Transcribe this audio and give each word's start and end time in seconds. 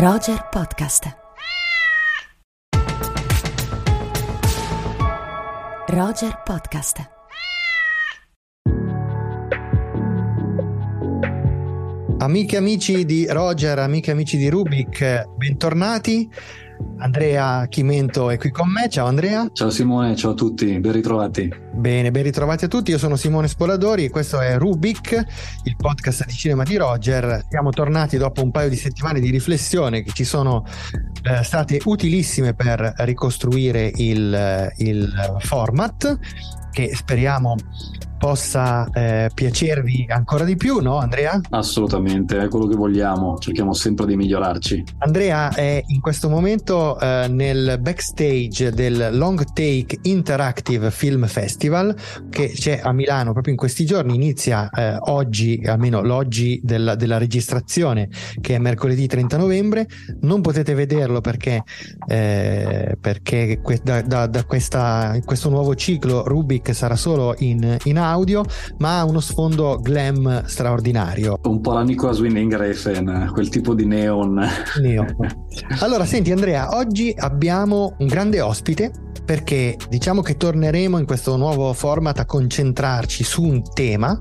Roger 0.00 0.48
Podcast. 0.52 1.12
Roger 5.88 6.40
Podcast. 6.44 7.10
Amiche 12.18 12.54
e 12.54 12.58
amici 12.58 13.04
di 13.04 13.26
Roger, 13.28 13.80
amiche 13.80 14.10
e 14.10 14.12
amici 14.12 14.36
di 14.36 14.48
Rubik, 14.48 15.24
bentornati. 15.36 16.30
Andrea 16.98 17.66
Chimento 17.68 18.30
è 18.30 18.38
qui 18.38 18.50
con 18.50 18.70
me. 18.70 18.88
Ciao 18.88 19.06
Andrea. 19.06 19.48
Ciao 19.52 19.70
Simone, 19.70 20.16
ciao 20.16 20.32
a 20.32 20.34
tutti, 20.34 20.78
ben 20.80 20.92
ritrovati. 20.92 21.52
Bene, 21.72 22.10
ben 22.10 22.24
ritrovati 22.24 22.64
a 22.64 22.68
tutti. 22.68 22.90
Io 22.90 22.98
sono 22.98 23.16
Simone 23.16 23.46
Spoladori 23.46 24.04
e 24.04 24.10
questo 24.10 24.40
è 24.40 24.58
Rubik, 24.58 25.24
il 25.64 25.76
podcast 25.76 26.26
di 26.26 26.32
cinema 26.32 26.64
di 26.64 26.76
Roger. 26.76 27.44
Siamo 27.48 27.70
tornati 27.70 28.16
dopo 28.16 28.42
un 28.42 28.50
paio 28.50 28.68
di 28.68 28.76
settimane 28.76 29.20
di 29.20 29.30
riflessione 29.30 30.02
che 30.02 30.10
ci 30.12 30.24
sono 30.24 30.64
eh, 31.22 31.42
state 31.44 31.80
utilissime 31.84 32.54
per 32.54 32.94
ricostruire 32.98 33.92
il, 33.94 34.72
il 34.78 35.38
format 35.38 36.18
che 36.70 36.94
speriamo 36.94 37.54
possa 38.18 38.88
eh, 38.92 39.30
piacervi 39.32 40.06
ancora 40.08 40.44
di 40.44 40.56
più, 40.56 40.80
no 40.80 40.98
Andrea? 40.98 41.40
Assolutamente, 41.50 42.38
è 42.38 42.48
quello 42.48 42.66
che 42.66 42.76
vogliamo, 42.76 43.38
cerchiamo 43.38 43.72
sempre 43.72 44.06
di 44.06 44.16
migliorarci. 44.16 44.84
Andrea 44.98 45.54
è 45.54 45.82
in 45.86 46.00
questo 46.00 46.28
momento 46.28 46.98
eh, 47.00 47.26
nel 47.28 47.78
backstage 47.80 48.72
del 48.72 49.10
Long 49.12 49.44
Take 49.52 49.98
Interactive 50.02 50.90
Film 50.90 51.26
Festival 51.26 51.94
che 52.28 52.50
c'è 52.50 52.80
a 52.82 52.92
Milano 52.92 53.32
proprio 53.32 53.52
in 53.52 53.58
questi 53.58 53.84
giorni, 53.84 54.14
inizia 54.14 54.68
eh, 54.70 54.96
oggi, 55.00 55.62
almeno 55.64 56.02
l'oggi 56.02 56.60
della, 56.62 56.94
della, 56.94 57.18
registrazione 57.18 58.08
che 58.40 58.54
è 58.54 58.58
mercoledì 58.58 59.06
30 59.06 59.36
novembre, 59.36 59.86
non 60.20 60.40
potete 60.40 60.74
vederlo 60.74 61.20
perché, 61.20 61.62
eh, 62.06 62.96
perché 63.00 63.60
que- 63.62 63.80
da, 63.82 64.02
da, 64.02 64.26
da 64.26 64.44
questa, 64.44 65.16
questo 65.24 65.48
nuovo 65.48 65.74
ciclo 65.74 66.26
Rubik 66.26 66.74
sarà 66.74 66.96
solo 66.96 67.34
in, 67.38 67.76
in 67.84 67.98
audio, 68.10 68.44
ma 68.78 68.98
ha 68.98 69.04
uno 69.04 69.20
sfondo 69.20 69.78
glam 69.80 70.44
straordinario. 70.46 71.38
Un 71.42 71.60
po' 71.60 71.72
la 71.72 71.82
Nicolas 71.82 72.20
Winding 72.20 72.54
Refn, 72.54 73.30
quel 73.32 73.48
tipo 73.48 73.74
di 73.74 73.86
neon. 73.86 74.46
neon. 74.80 75.16
Allora, 75.80 76.04
senti 76.04 76.30
Andrea, 76.30 76.76
oggi 76.76 77.12
abbiamo 77.16 77.94
un 77.98 78.06
grande 78.06 78.40
ospite 78.40 78.92
perché 79.24 79.76
diciamo 79.88 80.22
che 80.22 80.36
torneremo 80.36 80.98
in 80.98 81.04
questo 81.04 81.36
nuovo 81.36 81.72
format 81.72 82.18
a 82.18 82.24
concentrarci 82.24 83.24
su 83.24 83.42
un 83.42 83.62
tema 83.74 84.18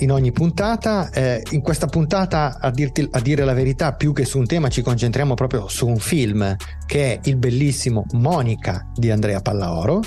in 0.00 0.12
ogni 0.12 0.32
puntata. 0.32 1.10
Eh, 1.10 1.42
in 1.50 1.60
questa 1.60 1.86
puntata, 1.86 2.58
a, 2.60 2.70
dirti, 2.70 3.06
a, 3.10 3.20
dire 3.20 3.44
la 3.44 3.54
verità, 3.54 3.94
più 3.94 4.12
che 4.12 4.24
su 4.24 4.38
un 4.38 4.46
tema, 4.46 4.68
ci 4.68 4.82
concentriamo 4.82 5.34
proprio 5.34 5.68
su 5.68 5.86
un 5.86 5.98
film 5.98 6.56
che 6.86 7.14
è 7.14 7.20
il 7.24 7.36
bellissimo 7.36 8.04
Monica 8.12 8.90
di 8.94 9.10
Andrea 9.10 9.40
Pallaoro 9.40 10.00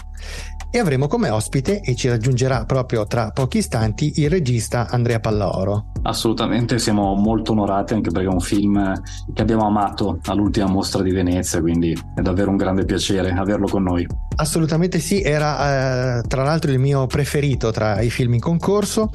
e 0.71 0.79
avremo 0.79 1.07
come 1.07 1.29
ospite 1.29 1.81
e 1.81 1.95
ci 1.95 2.07
raggiungerà 2.07 2.63
proprio 2.65 3.05
tra 3.05 3.31
pochi 3.31 3.57
istanti 3.57 4.13
il 4.15 4.29
regista 4.29 4.87
Andrea 4.89 5.19
Pallaoro. 5.19 5.91
Assolutamente, 6.03 6.79
siamo 6.79 7.13
molto 7.13 7.51
onorati 7.51 7.93
anche 7.93 8.09
perché 8.09 8.27
è 8.27 8.31
un 8.31 8.39
film 8.39 8.99
che 9.33 9.41
abbiamo 9.41 9.67
amato 9.67 10.19
all'ultima 10.25 10.67
mostra 10.67 11.03
di 11.03 11.11
Venezia, 11.11 11.59
quindi 11.61 11.95
è 12.15 12.21
davvero 12.21 12.49
un 12.49 12.57
grande 12.57 12.85
piacere 12.85 13.29
averlo 13.31 13.67
con 13.67 13.83
noi. 13.83 14.07
Assolutamente 14.37 14.99
sì, 14.99 15.21
era 15.21 16.19
eh, 16.19 16.21
tra 16.27 16.43
l'altro 16.43 16.71
il 16.71 16.79
mio 16.79 17.05
preferito 17.05 17.69
tra 17.69 18.01
i 18.01 18.09
film 18.09 18.33
in 18.33 18.39
concorso 18.39 19.11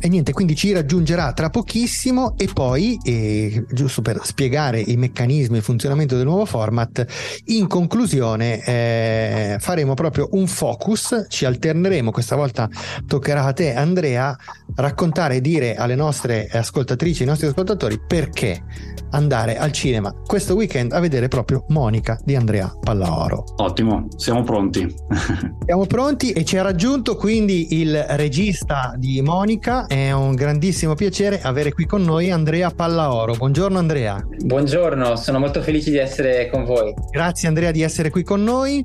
e 0.00 0.08
niente, 0.08 0.32
quindi 0.32 0.54
ci 0.54 0.72
raggiungerà 0.72 1.32
tra 1.32 1.50
pochissimo 1.50 2.34
e 2.38 2.48
poi, 2.52 2.98
eh, 3.02 3.66
giusto 3.70 4.00
per 4.00 4.20
spiegare 4.22 4.80
i 4.80 4.96
meccanismi 4.96 5.56
e 5.56 5.58
il 5.58 5.64
funzionamento 5.64 6.16
del 6.16 6.24
nuovo 6.24 6.46
format, 6.46 7.04
in 7.46 7.66
conclusione 7.66 8.64
eh, 8.64 9.56
faremo 9.60 9.92
proprio 9.94 10.28
un 10.32 10.46
focus, 10.46 10.83
ci 11.28 11.46
alterneremo, 11.46 12.10
questa 12.10 12.36
volta 12.36 12.68
toccherà 13.06 13.44
a 13.44 13.52
te 13.52 13.74
Andrea 13.74 14.36
raccontare 14.76 15.36
e 15.36 15.40
dire 15.40 15.76
alle 15.76 15.94
nostre 15.94 16.46
ascoltatrici, 16.52 17.22
ai 17.22 17.28
nostri 17.28 17.46
ascoltatori 17.46 17.98
perché 18.06 18.62
andare 19.10 19.56
al 19.56 19.72
cinema 19.72 20.12
questo 20.26 20.54
weekend 20.54 20.92
a 20.92 21.00
vedere 21.00 21.28
proprio 21.28 21.64
Monica 21.68 22.18
di 22.22 22.36
Andrea 22.36 22.70
Pallaoro. 22.80 23.44
Ottimo, 23.56 24.08
siamo 24.16 24.42
pronti. 24.42 24.92
siamo 25.64 25.86
pronti 25.86 26.32
e 26.32 26.44
ci 26.44 26.58
ha 26.58 26.62
raggiunto 26.62 27.16
quindi 27.16 27.80
il 27.80 28.04
regista 28.10 28.94
di 28.96 29.22
Monica. 29.22 29.86
È 29.86 30.12
un 30.12 30.34
grandissimo 30.34 30.94
piacere 30.94 31.40
avere 31.40 31.72
qui 31.72 31.86
con 31.86 32.02
noi 32.02 32.30
Andrea 32.30 32.70
Pallaoro. 32.70 33.34
Buongiorno 33.34 33.78
Andrea. 33.78 34.22
Buongiorno, 34.44 35.16
sono 35.16 35.38
molto 35.38 35.62
felice 35.62 35.90
di 35.90 35.96
essere 35.96 36.50
con 36.50 36.64
voi. 36.64 36.92
Grazie 37.10 37.48
Andrea 37.48 37.70
di 37.70 37.82
essere 37.82 38.10
qui 38.10 38.22
con 38.22 38.42
noi. 38.42 38.84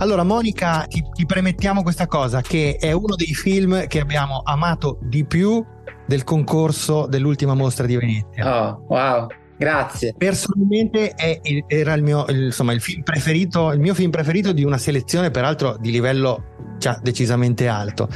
Allora 0.00 0.22
Monica, 0.22 0.84
ti, 0.88 1.02
ti 1.12 1.26
premettiamo 1.26 1.82
questa 1.82 2.06
cosa 2.06 2.40
che 2.40 2.76
è 2.78 2.92
uno 2.92 3.16
dei 3.16 3.34
film 3.34 3.88
che 3.88 3.98
abbiamo 3.98 4.42
amato 4.44 4.98
di 5.02 5.24
più 5.24 5.64
del 6.06 6.22
concorso 6.22 7.06
dell'ultima 7.06 7.54
mostra 7.54 7.84
di 7.84 7.96
Venezia. 7.96 8.68
Oh, 8.68 8.84
wow. 8.88 9.26
Grazie. 9.58 10.14
Personalmente 10.16 11.10
è, 11.14 11.40
era 11.66 11.94
il 11.94 12.04
mio, 12.04 12.24
il, 12.28 12.44
insomma, 12.44 12.72
il 12.72 12.80
film 12.80 13.02
preferito, 13.02 13.72
il 13.72 13.80
mio 13.80 13.92
film 13.92 14.10
preferito 14.10 14.52
di 14.52 14.62
una 14.62 14.78
selezione, 14.78 15.32
peraltro 15.32 15.76
di 15.80 15.90
livello 15.90 16.76
già 16.78 16.98
decisamente 17.02 17.68
alto. 17.68 18.08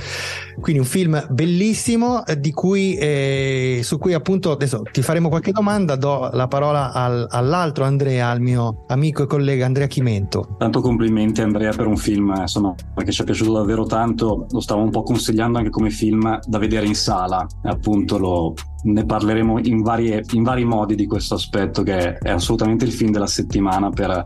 Quindi 0.60 0.80
un 0.80 0.86
film 0.86 1.26
bellissimo 1.30 2.24
eh, 2.26 2.38
di 2.38 2.52
cui, 2.52 2.94
eh, 2.96 3.80
su 3.82 3.98
cui 3.98 4.12
appunto 4.12 4.52
adesso 4.52 4.82
ti 4.90 5.02
faremo 5.02 5.28
qualche 5.28 5.52
domanda, 5.52 5.96
do 5.96 6.30
la 6.32 6.46
parola 6.46 6.92
al, 6.92 7.26
all'altro 7.30 7.84
Andrea, 7.84 8.28
al 8.28 8.40
mio 8.40 8.84
amico 8.88 9.22
e 9.22 9.26
collega 9.26 9.66
Andrea 9.66 9.86
Chimento. 9.86 10.56
Tanto 10.58 10.80
complimenti 10.80 11.40
Andrea 11.40 11.72
per 11.72 11.86
un 11.86 11.96
film 11.96 12.32
insomma, 12.36 12.74
che 12.96 13.12
ci 13.12 13.22
è 13.22 13.24
piaciuto 13.24 13.52
davvero 13.52 13.84
tanto, 13.84 14.46
lo 14.50 14.60
stavo 14.60 14.82
un 14.82 14.90
po' 14.90 15.02
consigliando 15.02 15.58
anche 15.58 15.70
come 15.70 15.90
film 15.90 16.38
da 16.46 16.58
vedere 16.58 16.86
in 16.86 16.94
sala, 16.94 17.46
appunto 17.62 18.18
lo, 18.18 18.54
ne 18.84 19.04
parleremo 19.04 19.60
in, 19.60 19.82
varie, 19.82 20.24
in, 20.32 20.42
vari 20.42 20.64
modi 20.64 20.94
di 20.94 21.06
questo 21.06 21.34
aspetto 21.34 21.82
che 21.82 22.18
è 22.18 22.30
assolutamente 22.30 22.84
il 22.84 22.92
film 22.92 23.10
della 23.10 23.26
settimana 23.26 23.90
per, 23.90 24.22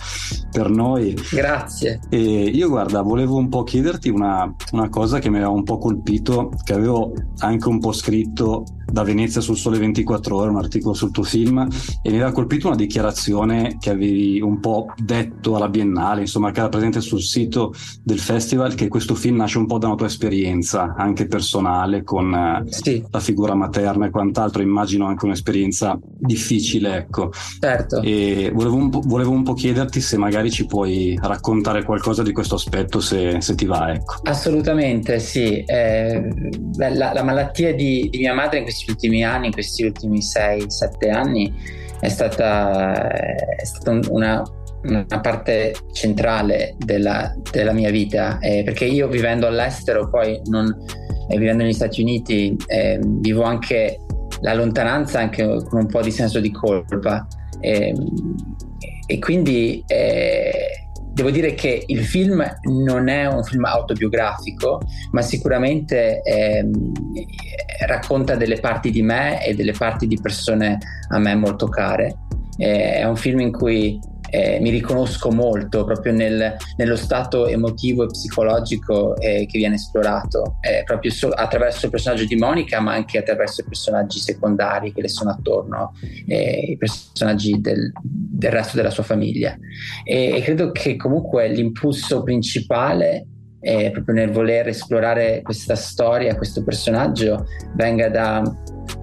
per 0.51 0.71
noi. 0.71 1.17
Grazie. 1.31 2.01
E 2.09 2.19
io 2.19 2.69
guarda, 2.69 3.03
volevo 3.03 3.37
un 3.37 3.49
po' 3.49 3.65
chiederti 3.65 4.09
una, 4.09 4.26
una 4.73 4.89
cosa 4.89 5.19
che 5.19 5.31
mi 5.31 5.37
aveva 5.37 5.51
un 5.51 5.63
po' 5.63 5.79
colpito, 5.79 6.51
che 6.65 6.73
avevo 6.73 7.13
anche 7.39 7.69
un 7.69 7.79
po' 7.79 7.93
scritto 7.93 8.65
da 8.91 9.03
Venezia 9.03 9.41
sul 9.41 9.57
Sole 9.57 9.79
24 9.79 10.37
Ore, 10.37 10.51
un 10.51 10.57
articolo 10.57 10.95
sul 10.95 11.11
tuo 11.11 11.23
film, 11.23 11.67
e 12.03 12.11
mi 12.11 12.17
aveva 12.17 12.33
colpito 12.33 12.69
una 12.69 12.77
dichiarazione 12.77 13.77
che 13.79 13.91
avevi 13.91 14.41
un 14.41 14.61
po' 14.61 14.87
detto 14.97 15.57
alla 15.57 15.69
Biennale, 15.69 16.23
insomma, 16.23 16.51
che 16.51 16.61
era 16.61 16.69
presente 16.69 17.01
sul 17.01 17.21
sito 17.21 17.75
del 18.03 18.19
festival, 18.19 18.75
che 18.75 18.89
questo 18.89 19.15
film 19.15 19.37
nasce 19.37 19.59
un 19.59 19.67
po' 19.67 19.79
da 19.79 19.89
una 19.89 19.97
tua 19.97 20.07
esperienza, 20.07 20.95
anche 20.97 21.27
personale, 21.27 22.03
con 22.03 22.33
eh, 22.35 22.73
sì. 22.73 23.05
la 23.11 23.21
figura 23.21 23.55
materna 23.55 24.07
e 24.07 24.11
quant'altro. 24.11 24.63
Immagino 24.63 25.07
anche 25.07 25.25
un'esperienza 25.25 25.99
difficile, 26.03 26.97
ecco. 26.97 27.33
Certo. 27.61 28.01
E 28.03 28.51
volevo 28.55 28.77
un, 28.77 28.91
po', 28.91 29.01
volevo 29.05 29.33
un 29.33 29.43
po' 29.43 29.55
chiederti 29.55 30.01
se 30.01 30.17
magari 30.17 30.51
ci 30.51 30.67
puoi 30.67 31.19
raccontare 31.21 31.85
qualcosa 31.85 32.23
di 32.23 32.33
questo 32.33 32.55
aspetto, 32.55 33.01
se, 33.01 33.41
se 33.41 33.55
ti 33.55 33.65
va, 33.67 33.93
ecco. 33.93 34.15
Assolutamente, 34.25 35.19
sì. 35.19 35.63
Eh, 35.65 36.29
la, 36.77 37.13
la, 37.13 37.23
malattia 37.23 37.75
di, 37.75 38.09
di 38.11 38.19
mia 38.19 38.35
madre 38.35 38.59
in 38.59 38.65
questo 38.65 38.86
questi 38.87 38.91
ultimi 38.91 39.25
anni, 39.25 39.51
questi 39.51 39.85
ultimi 39.85 40.19
6-7 40.19 41.11
anni, 41.13 41.53
è 42.01 42.09
stata, 42.09 43.09
è 43.11 43.65
stata 43.65 43.99
una, 44.11 44.43
una 44.83 45.21
parte 45.21 45.75
centrale 45.93 46.77
della, 46.79 47.35
della 47.51 47.73
mia 47.73 47.91
vita, 47.91 48.39
eh, 48.39 48.63
perché 48.65 48.85
io 48.85 49.09
vivendo 49.09 49.47
all'estero, 49.47 50.09
poi 50.09 50.41
non, 50.47 50.67
eh, 51.29 51.39
vivendo 51.39 51.63
negli 51.65 51.73
Stati 51.73 52.03
Uniti, 52.03 52.57
eh, 52.67 52.99
vivo 53.03 53.43
anche 53.43 53.99
la 54.41 54.55
lontananza 54.55 55.19
anche 55.19 55.45
con 55.45 55.81
un 55.81 55.87
po' 55.87 56.03
di 56.03 56.11
senso 56.11 56.41
di 56.41 56.53
colpa. 56.53 57.27
Ehm, 57.61 58.35
e 59.09 59.19
quindi 59.19 59.83
eh, 59.87 60.86
Devo 61.17 61.31
dire 61.31 61.55
che 61.55 61.83
il 61.87 62.05
film 62.05 62.45
non 62.65 63.09
è 63.09 63.25
un 63.25 63.43
film 63.43 63.65
autobiografico, 63.65 64.83
ma 65.13 65.23
sicuramente 65.23 66.21
eh, 66.21 66.63
racconta 67.87 68.35
delle 68.35 68.61
parti 68.61 68.91
di 68.91 69.01
me 69.01 69.43
e 69.43 69.55
delle 69.55 69.73
parti 69.73 70.07
di 70.07 70.19
persone 70.21 70.77
a 71.09 71.19
me 71.19 71.35
molto 71.35 71.69
care. 71.69 72.19
Eh, 72.59 72.97
è 72.97 73.05
un 73.05 73.17
film 73.17 73.41
in 73.41 73.51
cui 73.51 73.99
eh, 74.37 74.59
mi 74.61 74.69
riconosco 74.69 75.31
molto 75.31 75.85
proprio 75.85 76.13
nel, 76.13 76.57
nello 76.77 76.97
stato 76.97 77.47
emotivo 77.47 78.03
e 78.03 78.09
psicologico 78.09 79.17
eh, 79.17 79.47
che 79.47 79.59
viene 79.59 79.77
esplorato, 79.77 80.59
eh, 80.61 80.83
proprio 80.85 81.11
so, 81.11 81.31
attraverso 81.31 81.87
il 81.87 81.91
personaggio 81.91 82.27
di 82.27 82.37
Monica, 82.37 82.79
ma 82.81 82.93
anche 82.93 83.17
attraverso 83.17 83.63
i 83.63 83.65
personaggi 83.65 84.19
secondari 84.19 84.93
che 84.93 85.01
le 85.01 85.09
sono 85.09 85.31
attorno, 85.31 85.95
eh, 86.27 86.73
i 86.73 86.77
personaggi 86.77 87.59
del, 87.63 87.91
del, 88.03 88.51
resto 88.51 88.77
della 88.77 88.91
sua 88.91 89.05
famiglia. 89.05 89.57
E, 90.05 90.37
e 90.37 90.43
credo 90.43 90.71
che 90.71 90.97
comunque 90.97 91.49
l'impulso 91.49 92.23
principale 92.23 93.29
proprio 93.93 94.15
nel 94.15 94.31
voler 94.31 94.69
esplorare 94.69 95.41
questa 95.43 95.75
storia, 95.75 96.37
questo 96.37 96.63
personaggio, 96.63 97.47
venga 97.75 98.09
da 98.09 98.43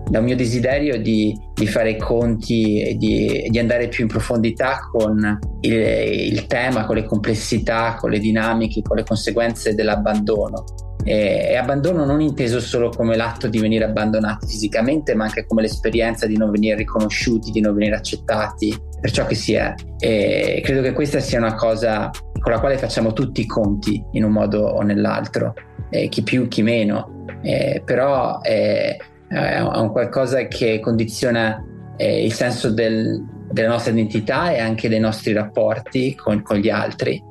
da 0.09 0.19
un 0.19 0.25
mio 0.25 0.35
desiderio 0.35 1.01
di, 1.01 1.37
di 1.53 1.65
fare 1.65 1.91
i 1.91 1.97
conti 1.97 2.81
e 2.81 2.95
di, 2.97 3.47
di, 3.49 3.59
andare 3.59 3.87
più 3.87 4.03
in 4.03 4.09
profondità 4.09 4.89
con 4.91 5.39
il, 5.61 5.73
il 5.73 6.45
tema, 6.45 6.85
con 6.85 6.95
le 6.95 7.05
complessità, 7.05 7.95
con 7.95 8.11
le 8.11 8.19
dinamiche, 8.19 8.81
con 8.81 8.97
le 8.97 9.03
conseguenze 9.03 9.73
dell'abbandono 9.73 10.65
e, 11.03 11.49
e, 11.49 11.55
abbandono 11.55 12.05
non 12.05 12.21
inteso 12.21 12.59
solo 12.59 12.89
come 12.89 13.15
l'atto 13.15 13.47
di 13.47 13.59
venire 13.59 13.83
abbandonati 13.85 14.47
fisicamente, 14.47 15.13
ma 15.15 15.25
anche 15.25 15.45
come 15.45 15.61
l'esperienza 15.61 16.25
di 16.25 16.37
non 16.37 16.49
venire 16.49 16.75
riconosciuti, 16.75 17.51
di 17.51 17.59
non 17.59 17.73
venire 17.73 17.95
accettati 17.95 18.75
per 18.99 19.11
ciò 19.11 19.25
che 19.25 19.35
si 19.35 19.53
è. 19.53 19.73
E 19.99 20.61
credo 20.63 20.81
che 20.81 20.93
questa 20.93 21.19
sia 21.19 21.39
una 21.39 21.55
cosa 21.55 22.09
con 22.43 22.51
la 22.51 22.59
quale 22.59 22.77
facciamo 22.77 23.13
tutti 23.13 23.39
i 23.39 23.45
conti 23.45 24.03
in 24.11 24.25
un 24.25 24.33
modo 24.33 24.59
o 24.59 24.81
nell'altro, 24.81 25.53
eh, 25.89 26.09
chi 26.09 26.23
più, 26.23 26.49
chi 26.49 26.61
meno, 26.61 27.23
eh, 27.41 27.81
però 27.85 28.41
è, 28.41 28.97
è, 29.29 29.59
un 29.61 29.89
qualcosa 29.93 30.45
che 30.47 30.81
condiziona 30.81 31.63
eh, 31.95 32.25
il 32.25 32.33
senso 32.33 32.69
del, 32.69 33.25
della 33.49 33.69
nostra 33.69 33.93
identità 33.93 34.51
e 34.51 34.59
anche 34.59 34.89
dei 34.89 34.99
nostri 34.99 35.31
rapporti 35.31 36.15
con, 36.15 36.41
con 36.41 36.57
gli 36.57 36.69
altri. 36.69 37.23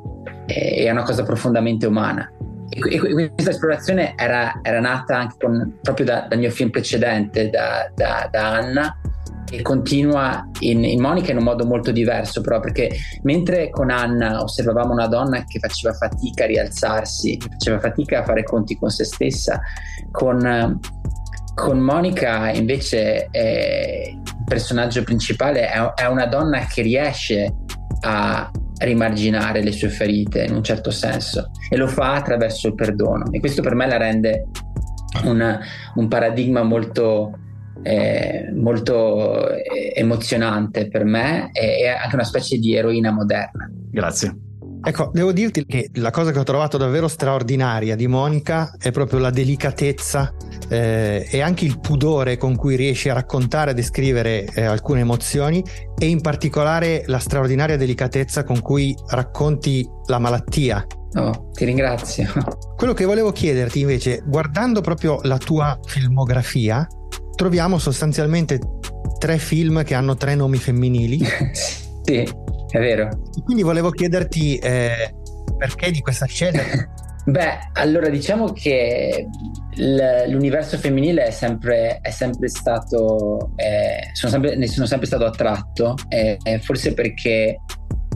è 0.46 0.90
una 0.90 1.02
cosa 1.02 1.24
profondamente 1.24 1.86
umana. 1.86 2.32
E, 2.70 3.28
questa 3.34 3.50
esplorazione 3.50 4.14
era, 4.16 4.60
era 4.62 4.80
nata 4.80 5.18
anche 5.18 5.34
con, 5.38 5.76
proprio 5.82 6.06
da, 6.06 6.26
dal 6.26 6.38
mio 6.38 6.50
film 6.50 6.70
precedente, 6.70 7.50
da, 7.50 7.92
da, 7.94 8.30
da 8.30 8.54
Anna, 8.54 8.98
e 9.52 9.60
continua 9.60 10.48
in, 10.60 10.82
in, 10.82 11.00
Monica 11.00 11.30
in 11.30 11.36
un 11.36 11.44
modo 11.44 11.66
molto 11.66 11.92
diverso, 11.92 12.40
però 12.40 12.58
perché 12.58 12.90
mentre 13.22 13.68
con 13.68 13.90
Anna 13.90 14.42
osservavamo 14.42 14.92
una 14.92 15.06
donna 15.06 15.44
che 15.44 15.58
faceva 15.58 15.92
fatica 15.92 16.44
a 16.44 16.46
rialzarsi, 16.46 17.38
faceva 17.38 17.78
fatica 17.78 18.20
a 18.20 18.24
fare 18.24 18.44
conti 18.44 18.78
con 18.78 18.88
se 18.88 19.04
stessa, 19.04 19.60
con, 20.10 20.80
con 21.54 21.78
Monica 21.78 22.50
invece 22.50 23.28
eh, 23.30 24.16
il 24.16 24.44
personaggio 24.46 25.02
principale 25.02 25.68
è, 25.68 25.78
è 25.96 26.06
una 26.06 26.26
donna 26.26 26.64
che 26.64 26.80
riesce 26.80 27.54
a 28.00 28.50
rimarginare 28.78 29.62
le 29.62 29.72
sue 29.72 29.90
ferite 29.90 30.44
in 30.44 30.54
un 30.54 30.64
certo 30.64 30.90
senso 30.90 31.50
e 31.68 31.76
lo 31.76 31.86
fa 31.86 32.14
attraverso 32.14 32.68
il 32.68 32.74
perdono. 32.74 33.30
E 33.30 33.38
questo 33.38 33.60
per 33.60 33.74
me 33.74 33.86
la 33.86 33.98
rende 33.98 34.48
una, 35.24 35.60
un 35.94 36.08
paradigma 36.08 36.62
molto, 36.62 37.38
eh, 37.82 38.52
molto 38.54 39.48
emozionante 39.94 40.88
per 40.88 41.04
me 41.04 41.50
e, 41.52 41.82
e 41.82 41.88
anche 41.88 42.14
una 42.14 42.24
specie 42.24 42.58
di 42.58 42.74
eroina 42.74 43.10
moderna. 43.10 43.70
Grazie. 43.90 44.36
Ecco, 44.84 45.10
devo 45.12 45.30
dirti 45.30 45.64
che 45.64 45.90
la 45.94 46.10
cosa 46.10 46.32
che 46.32 46.40
ho 46.40 46.42
trovato 46.42 46.76
davvero 46.76 47.06
straordinaria 47.06 47.94
di 47.94 48.08
Monica 48.08 48.74
è 48.78 48.90
proprio 48.90 49.20
la 49.20 49.30
delicatezza 49.30 50.34
eh, 50.68 51.24
e 51.30 51.40
anche 51.40 51.64
il 51.64 51.78
pudore 51.78 52.36
con 52.36 52.56
cui 52.56 52.74
riesce 52.74 53.08
a 53.08 53.14
raccontare 53.14 53.70
e 53.70 53.74
descrivere 53.74 54.44
eh, 54.52 54.64
alcune 54.64 55.00
emozioni 55.00 55.62
e 55.96 56.06
in 56.06 56.20
particolare 56.20 57.04
la 57.06 57.20
straordinaria 57.20 57.76
delicatezza 57.76 58.42
con 58.42 58.60
cui 58.60 58.92
racconti 59.10 59.88
la 60.06 60.18
malattia. 60.18 60.84
Oh, 61.14 61.50
ti 61.52 61.64
ringrazio. 61.64 62.26
Quello 62.74 62.92
che 62.92 63.04
volevo 63.04 63.30
chiederti 63.30 63.80
invece, 63.80 64.24
guardando 64.26 64.80
proprio 64.80 65.20
la 65.22 65.38
tua 65.38 65.78
filmografia, 65.84 66.84
troviamo 67.34 67.78
sostanzialmente 67.78 68.60
tre 69.18 69.38
film 69.38 69.84
che 69.84 69.94
hanno 69.94 70.16
tre 70.16 70.34
nomi 70.34 70.58
femminili. 70.58 71.20
sì 72.02 72.50
è 72.72 72.78
vero. 72.78 73.08
Quindi 73.44 73.62
volevo 73.62 73.90
chiederti 73.90 74.56
eh, 74.56 75.14
perché 75.58 75.90
di 75.90 76.00
questa 76.00 76.26
scelta. 76.26 76.62
Beh, 77.24 77.70
allora 77.74 78.08
diciamo 78.08 78.52
che 78.52 79.28
l'universo 79.76 80.76
femminile 80.76 81.26
è 81.26 81.30
sempre, 81.30 81.98
è 82.00 82.10
sempre 82.10 82.48
stato, 82.48 83.52
eh, 83.56 84.10
sono 84.12 84.32
sempre, 84.32 84.56
ne 84.56 84.66
sono 84.66 84.86
sempre 84.86 85.06
stato 85.06 85.24
attratto, 85.24 85.94
eh, 86.08 86.36
forse 86.62 86.94
perché 86.94 87.60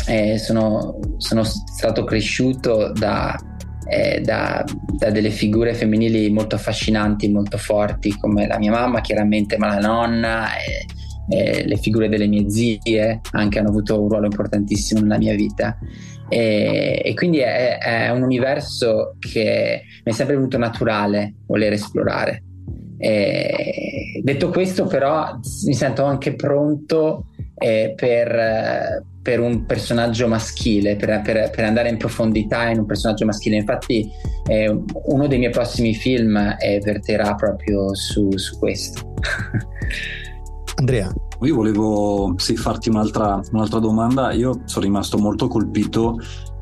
eh, 0.08 0.38
sono, 0.38 0.98
sono, 1.18 1.44
stato 1.44 2.02
cresciuto 2.02 2.90
da, 2.92 3.38
eh, 3.88 4.20
da, 4.20 4.64
da, 4.98 5.10
delle 5.10 5.30
figure 5.30 5.74
femminili 5.74 6.30
molto 6.30 6.54
affascinanti, 6.56 7.28
molto 7.30 7.58
forti, 7.58 8.16
come 8.18 8.46
la 8.46 8.58
mia 8.58 8.70
mamma 8.70 9.00
chiaramente, 9.00 9.56
ma 9.56 9.68
la 9.68 9.80
nonna 9.80 10.46
eh, 11.28 11.64
le 11.66 11.76
figure 11.76 12.08
delle 12.08 12.26
mie 12.26 12.48
zie 12.48 13.20
anche 13.32 13.58
hanno 13.58 13.68
avuto 13.68 14.00
un 14.00 14.08
ruolo 14.08 14.26
importantissimo 14.26 15.00
nella 15.00 15.18
mia 15.18 15.34
vita 15.34 15.76
e, 16.28 17.00
e 17.04 17.14
quindi 17.14 17.38
è, 17.38 17.78
è, 17.78 18.10
un 18.10 18.22
universo 18.22 19.16
che 19.18 19.82
mi 20.04 20.12
è 20.12 20.14
sempre 20.14 20.36
venuto 20.36 20.58
naturale 20.58 21.34
voler 21.46 21.72
esplorare. 21.72 22.42
E, 22.98 24.20
detto 24.22 24.48
questo 24.48 24.86
però 24.86 25.38
mi 25.66 25.74
sento 25.74 26.04
anche 26.04 26.34
pronto 26.34 27.26
eh, 27.58 27.92
per, 27.94 29.02
per, 29.26 29.40
un 29.40 29.66
personaggio 29.66 30.28
maschile, 30.28 30.94
per, 30.94 31.20
per, 31.24 31.50
per, 31.50 31.64
andare 31.64 31.88
in 31.88 31.96
profondità 31.96 32.68
in 32.68 32.78
un 32.78 32.86
personaggio 32.86 33.24
maschile. 33.24 33.56
Infatti 33.56 34.08
eh, 34.46 34.68
uno 35.06 35.26
dei 35.26 35.38
miei 35.38 35.50
prossimi 35.50 35.94
film 35.94 36.36
eh, 36.36 36.80
verterà 36.80 37.34
proprio 37.34 37.92
su, 37.96 38.30
su 38.36 38.56
questo. 38.60 39.14
Andrea. 40.78 41.12
Io 41.42 41.54
volevo 41.56 42.34
sì, 42.36 42.54
farti 42.54 42.88
un'altra, 42.88 43.40
un'altra 43.50 43.80
domanda. 43.80 44.32
Io 44.32 44.60
sono 44.66 44.84
rimasto 44.84 45.18
molto 45.18 45.48
colpito 45.48 46.20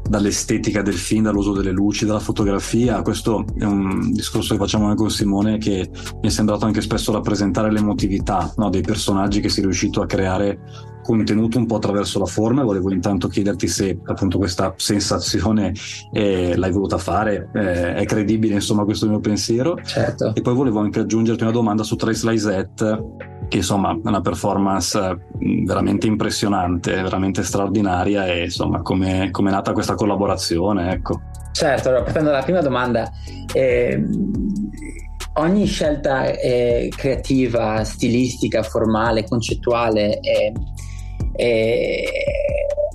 dall'estetica 0.08 0.80
del 0.80 0.94
film, 0.94 1.24
dall'uso 1.24 1.52
delle 1.52 1.70
luci, 1.70 2.06
dalla 2.06 2.18
fotografia. 2.18 3.02
Questo 3.02 3.44
è 3.58 3.64
un 3.64 4.10
discorso 4.10 4.54
che 4.54 4.60
facciamo 4.60 4.86
anche 4.86 4.96
con 4.96 5.10
Simone 5.10 5.58
che 5.58 5.90
mi 5.92 6.28
è 6.28 6.30
sembrato 6.30 6.64
anche 6.64 6.80
spesso 6.80 7.12
rappresentare 7.12 7.70
l'emotività 7.70 8.50
no, 8.56 8.70
dei 8.70 8.82
personaggi 8.82 9.40
che 9.40 9.50
si 9.50 9.60
è 9.60 9.62
riuscito 9.62 10.00
a 10.00 10.06
creare 10.06 10.92
contenuto 11.04 11.58
un 11.58 11.66
po' 11.66 11.76
attraverso 11.76 12.18
la 12.18 12.24
forma 12.26 12.62
e 12.62 12.64
volevo 12.64 12.90
intanto 12.90 13.28
chiederti 13.28 13.68
se 13.68 13.98
appunto 14.04 14.38
questa 14.38 14.72
sensazione 14.76 15.72
eh, 16.12 16.56
l'hai 16.56 16.72
voluta 16.72 16.98
fare, 16.98 17.50
eh, 17.54 17.94
è 17.94 18.04
credibile 18.06 18.54
insomma 18.54 18.84
questo 18.84 19.06
mio 19.06 19.20
pensiero. 19.20 19.78
Certo. 19.84 20.34
E 20.34 20.40
poi 20.40 20.54
volevo 20.54 20.80
anche 20.80 21.00
aggiungerti 21.00 21.42
una 21.42 21.52
domanda 21.52 21.82
su 21.82 21.96
Trace 21.96 22.28
Lysette 22.28 23.02
che 23.48 23.58
insomma 23.58 23.92
è 23.92 24.08
una 24.08 24.22
performance 24.22 25.18
veramente 25.64 26.06
impressionante, 26.06 26.92
veramente 27.02 27.42
straordinaria 27.42 28.26
e 28.26 28.44
insomma 28.44 28.80
come 28.80 29.30
è 29.30 29.42
nata 29.42 29.72
questa 29.72 29.94
collaborazione 29.94 30.92
ecco. 30.92 31.20
Certo, 31.52 31.88
allora 31.88 32.02
partendo 32.02 32.30
dalla 32.30 32.42
prima 32.42 32.60
domanda, 32.60 33.12
eh, 33.52 34.04
ogni 35.34 35.66
scelta 35.66 36.26
eh, 36.26 36.90
creativa, 36.94 37.84
stilistica, 37.84 38.62
formale, 38.62 39.24
concettuale 39.28 40.18
eh, 41.36 42.04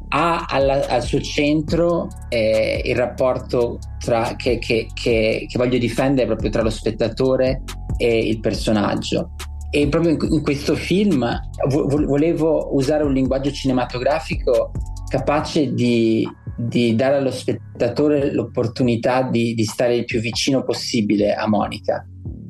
ha 0.10 0.46
alla, 0.48 0.88
al 0.88 1.04
suo 1.04 1.22
centro 1.22 2.08
eh, 2.30 2.82
il 2.84 2.96
rapporto 2.96 3.80
tra, 4.00 4.36
che, 4.36 4.58
che, 4.58 4.88
che, 4.94 5.46
che 5.48 5.58
voglio 5.58 5.78
difendere 5.78 6.26
proprio 6.26 6.50
tra 6.50 6.64
lo 6.64 6.70
spettatore 6.70 7.64
e 7.98 8.18
il 8.18 8.40
personaggio 8.40 9.32
e 9.72 9.88
proprio 9.88 10.18
in, 10.20 10.42
questo 10.42 10.76
film 10.76 11.30
volevo 11.68 12.74
usare 12.76 13.04
un 13.04 13.14
linguaggio 13.14 13.52
cinematografico 13.52 14.72
capace 15.08 15.74
di, 15.74 16.28
di 16.58 16.96
dare 16.96 17.18
allo 17.18 17.30
spettatore 17.32 18.34
l'opportunità 18.34 19.22
di, 19.22 19.54
di, 19.54 19.64
stare 19.66 19.98
il 19.98 20.06
più 20.06 20.20
vicino 20.20 20.64
possibile 20.64 21.34
a 21.34 21.48
Monica. 21.48 22.04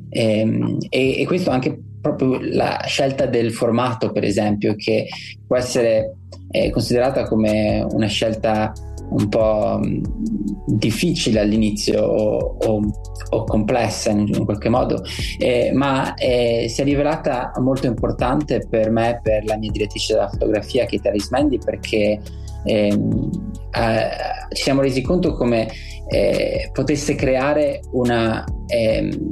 E, 0.08 0.38
ehm, 0.38 0.78
e, 0.88 1.20
e 1.20 1.26
questo 1.26 1.50
anche 1.50 1.78
proprio 2.00 2.38
la 2.40 2.82
scelta 2.86 3.26
del 3.26 3.52
formato, 3.52 4.12
per 4.12 4.24
esempio, 4.24 4.74
che 4.76 5.08
può 5.46 5.56
essere 5.56 6.16
eh, 6.50 6.70
considerata 6.70 7.24
come 7.24 7.84
una 7.90 8.06
scelta 8.06 8.72
un 9.10 9.28
po' 9.28 9.80
mm, 9.84 10.02
difficile 10.66 11.40
all'inizio 11.40 12.02
o, 12.02 12.56
o, 12.58 12.80
o 13.30 13.44
complessa 13.44 14.10
in, 14.10 14.28
in, 14.28 14.44
qualche 14.44 14.68
modo, 14.68 15.02
eh, 15.38 15.72
ma 15.72 16.14
eh, 16.14 16.66
si 16.68 16.80
è 16.80 16.84
rivelata 16.84 17.52
molto 17.58 17.86
importante 17.86 18.66
per 18.68 18.90
me, 18.90 19.20
per 19.22 19.44
la 19.44 19.56
mia 19.56 19.70
direttrice 19.70 20.14
della 20.14 20.28
fotografia, 20.28 20.86
Keita 20.86 21.10
Rismendi, 21.10 21.58
perché 21.58 22.20
ehm, 22.64 23.30
eh, 23.72 24.08
ci 24.52 24.62
siamo 24.62 24.80
resi 24.80 25.00
conto 25.02 25.32
come 25.34 25.68
eh, 26.08 26.70
potesse 26.72 27.14
creare 27.14 27.80
una, 27.92 28.44
ehm, 28.66 29.30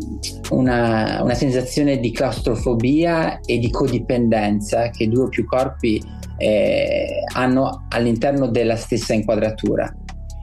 una, 0.51 1.23
una 1.23 1.35
sensazione 1.35 1.99
di 1.99 2.13
claustrofobia 2.13 3.41
e 3.41 3.59
di 3.59 3.71
codipendenza 3.71 4.89
che 4.91 5.09
due 5.09 5.25
o 5.25 5.29
più 5.29 5.45
corpi 5.45 6.01
eh, 6.37 7.25
hanno 7.35 7.87
all'interno 7.89 8.47
della 8.47 8.77
stessa 8.77 9.13
inquadratura, 9.13 9.93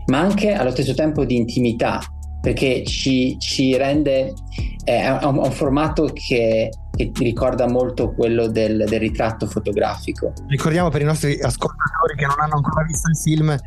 ma 0.08 0.20
anche 0.20 0.52
allo 0.52 0.72
stesso 0.72 0.94
tempo 0.94 1.24
di 1.24 1.38
intimità, 1.38 2.02
perché 2.42 2.84
ci, 2.84 3.38
ci 3.40 3.78
rende 3.78 4.34
eh, 4.84 5.02
è 5.02 5.26
un, 5.26 5.38
un 5.38 5.52
formato 5.52 6.12
che, 6.14 6.70
che, 6.96 7.12
ricorda 7.16 7.68
molto 7.68 8.14
quello 8.14 8.48
del, 8.48 8.86
del, 8.88 9.00
ritratto 9.00 9.48
fotografico. 9.48 10.34
Ricordiamo 10.48 10.90
per 10.90 11.02
i 11.02 11.06
nostri 11.06 11.40
ascoltatori 11.40 12.16
che 12.16 12.26
non 12.26 12.36
hanno 12.40 12.56
ancora 12.56 12.84
visto 12.86 13.10
il 13.10 13.18
film 13.18 13.58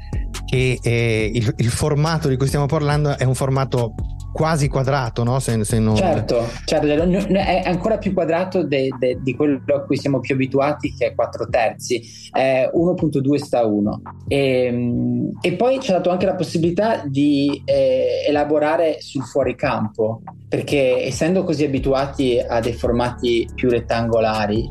che 0.46 0.78
eh, 0.82 1.30
il, 1.34 1.54
il 1.56 1.68
formato 1.68 2.28
di 2.28 2.36
cui 2.36 2.46
stiamo 2.46 2.66
parlando 2.66 3.16
è 3.16 3.24
un 3.24 3.34
formato 3.34 3.94
quasi 4.38 4.68
quadrato, 4.68 5.24
no? 5.24 5.40
Se, 5.40 5.64
se 5.64 5.80
non... 5.80 5.96
Certo, 5.96 6.44
certo, 6.64 6.86
è 6.86 7.62
ancora 7.64 7.98
più 7.98 8.14
quadrato 8.14 8.62
de, 8.62 8.88
de, 8.96 9.18
di 9.20 9.34
quello 9.34 9.60
a 9.74 9.80
cui 9.80 9.96
siamo 9.96 10.20
più 10.20 10.36
abituati, 10.36 10.94
che 10.94 11.06
è 11.06 11.14
4 11.16 11.48
terzi, 11.48 12.00
è 12.30 12.70
1.2 12.72 13.34
sta 13.34 13.66
1. 13.66 14.02
E, 14.28 14.38
ehm, 14.38 15.30
e, 15.40 15.54
poi 15.54 15.80
ci 15.80 15.90
ha 15.90 15.94
dato 15.94 16.10
anche 16.10 16.26
la 16.26 16.36
possibilità 16.36 17.02
di 17.04 17.60
eh, 17.64 18.26
elaborare 18.28 18.98
sul 19.00 19.24
fuoricampo, 19.24 20.22
perché 20.48 21.04
essendo 21.04 21.42
così 21.42 21.64
abituati 21.64 22.38
a 22.38 22.60
dei 22.60 22.74
formati 22.74 23.48
più 23.56 23.68
rettangolari, 23.68 24.70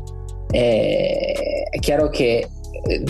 eh, 0.50 1.34
è 1.68 1.78
chiaro 1.78 2.08
che 2.08 2.48
eh, 2.86 3.04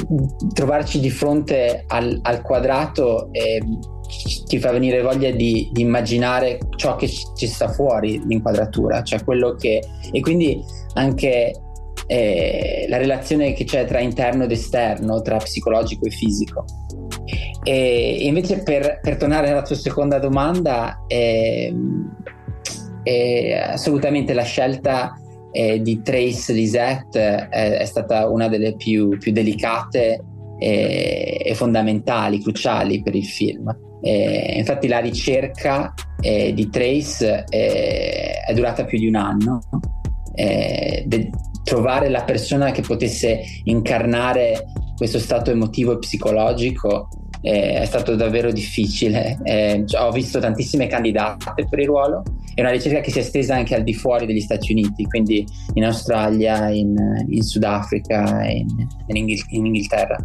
trovarci 0.52 0.98
di 0.98 1.10
fronte 1.10 1.84
al, 1.86 2.18
al 2.20 2.42
quadrato 2.42 3.28
eh, 3.30 3.62
ti 4.46 4.58
fa 4.58 4.72
venire 4.72 5.02
voglia 5.02 5.30
di, 5.30 5.68
di, 5.72 5.82
immaginare 5.82 6.58
ciò 6.76 6.96
che 6.96 7.08
ci 7.08 7.46
sta 7.46 7.68
fuori 7.68 8.22
l'inquadratura, 8.26 9.02
cioè 9.02 9.22
quello 9.22 9.54
che... 9.54 9.82
e 10.10 10.20
quindi 10.20 10.62
anche 10.94 11.52
eh, 12.06 12.86
la 12.88 12.96
relazione 12.96 13.52
che 13.52 13.64
c'è 13.64 13.84
tra 13.84 14.00
interno 14.00 14.44
ed 14.44 14.50
esterno, 14.50 15.20
tra 15.20 15.36
psicologico 15.36 16.06
e 16.06 16.10
fisico. 16.10 16.64
E 17.62 18.18
invece 18.22 18.62
per, 18.62 19.00
per 19.02 19.16
tornare 19.16 19.50
alla 19.50 19.62
tua 19.62 19.76
seconda 19.76 20.18
domanda, 20.18 21.04
eh, 21.06 21.74
eh, 23.02 23.54
assolutamente 23.54 24.32
la 24.32 24.42
scelta 24.42 25.14
eh, 25.52 25.80
di 25.82 26.02
Trace 26.02 26.52
Lisette 26.52 27.48
è, 27.48 27.78
è, 27.78 27.84
stata 27.84 28.28
una 28.28 28.48
delle 28.48 28.74
più, 28.76 29.16
più 29.18 29.32
delicate 29.32 30.24
e, 30.58 31.42
e, 31.44 31.54
fondamentali, 31.54 32.40
cruciali 32.40 33.02
per 33.02 33.14
il 33.14 33.26
film. 33.26 33.76
Eh, 34.00 34.54
infatti 34.58 34.86
la 34.86 34.98
ricerca 34.98 35.92
eh, 36.20 36.52
di 36.52 36.68
Trace 36.68 37.44
eh, 37.48 38.40
è 38.46 38.54
durata 38.54 38.84
più 38.84 38.98
di 38.98 39.08
un 39.08 39.16
anno. 39.16 39.60
Eh, 40.34 41.04
de- 41.06 41.30
trovare 41.64 42.08
la 42.08 42.22
persona 42.22 42.70
che 42.70 42.80
potesse 42.80 43.42
incarnare 43.64 44.72
questo 44.96 45.18
stato 45.18 45.50
emotivo 45.50 45.92
e 45.92 45.98
psicologico 45.98 47.08
eh, 47.40 47.80
è 47.80 47.84
stato 47.84 48.16
davvero 48.16 48.50
difficile. 48.50 49.38
Eh, 49.44 49.84
ho 49.98 50.10
visto 50.10 50.38
tantissime 50.40 50.86
candidate 50.86 51.66
per 51.68 51.78
il 51.78 51.86
ruolo. 51.86 52.22
È 52.54 52.60
una 52.60 52.70
ricerca 52.70 53.00
che 53.00 53.10
si 53.10 53.18
è 53.18 53.20
estesa 53.20 53.54
anche 53.54 53.74
al 53.74 53.84
di 53.84 53.94
fuori 53.94 54.26
degli 54.26 54.40
Stati 54.40 54.72
Uniti, 54.72 55.04
quindi 55.04 55.46
in 55.74 55.84
Australia, 55.84 56.68
in, 56.70 56.96
in 57.28 57.42
Sudafrica, 57.42 58.44
in, 58.48 58.66
in, 59.06 59.16
Inghil- 59.16 59.46
in 59.50 59.66
Inghilterra. 59.66 60.16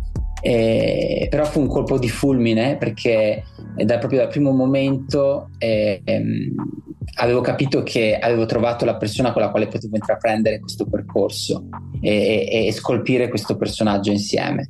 Eh, 0.42 1.28
però 1.30 1.46
fu 1.46 1.62
un 1.62 1.68
colpo 1.68 1.98
di 1.98 2.10
fulmine 2.10 2.76
perché 2.76 3.44
da, 3.76 3.98
proprio 3.98 4.20
dal 4.20 4.30
primo 4.30 4.52
momento 4.52 5.50
eh, 5.58 6.02
ehm, 6.04 6.56
avevo 7.16 7.42
capito 7.42 7.84
che 7.84 8.18
avevo 8.18 8.46
trovato 8.46 8.86
la 8.86 8.98
persona 8.98 9.32
con 9.32 9.42
la 9.42 9.50
quale 9.50 9.68
potevo 9.68 9.96
intraprendere 9.96 10.60
questo 10.60 10.86
percorso 10.86 11.68
e, 12.02 12.48
e, 12.50 12.68
e 12.68 12.72
scolpire 12.72 13.30
questo 13.30 13.56
personaggio 13.58 14.12
insieme 14.12 14.70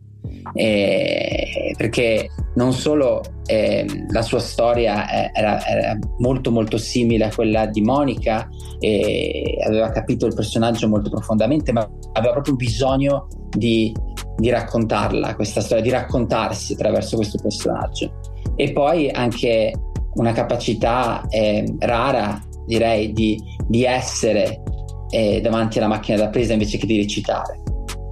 eh, 0.54 1.74
perché 1.78 2.30
non 2.56 2.74
solo 2.74 3.22
eh, 3.46 3.86
la 4.10 4.22
sua 4.22 4.40
storia 4.40 5.32
era, 5.34 5.66
era, 5.66 5.98
molto 6.20 6.52
molto 6.52 6.78
simile 6.78 7.26
a 7.26 7.34
quella 7.34 7.66
di 7.66 7.82
Monica 7.82 8.48
e 8.80 9.58
aveva 9.66 9.90
capito 9.90 10.26
il 10.26 10.36
personaggio 10.36 10.88
molto 10.88 11.10
profondamente, 11.10 11.72
ma 11.72 11.88
aveva 12.14 12.34
proprio 12.34 12.56
bisogno 12.56 13.28
di, 13.50 13.94
di 14.38 14.50
raccontarla, 14.50 15.36
questa 15.36 15.62
storia, 15.62 15.84
di 15.84 15.90
raccontarsi 15.90 16.74
attraverso 16.74 17.16
questo 17.16 17.40
personaggio. 17.42 18.12
E 18.56 18.72
poi 18.72 19.10
anche 19.10 19.74
una 20.16 20.32
capacità 20.32 21.26
eh, 21.30 21.66
rara, 21.80 22.42
direi, 22.66 23.12
di, 23.14 23.42
di 23.68 23.84
essere 23.84 24.62
eh, 25.10 25.42
davanti 25.42 25.78
alla 25.78 25.88
macchina 25.88 26.18
da 26.18 26.30
presa 26.30 26.54
invece 26.54 26.78
che 26.78 26.86
di 26.86 26.98
recitare. 26.98 27.62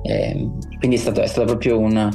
Eh, 0.04 0.50
quindi 0.80 0.96
è 0.96 1.00
stato, 1.00 1.22
è 1.22 1.28
stato 1.28 1.46
proprio 1.46 1.78
un, 1.78 2.10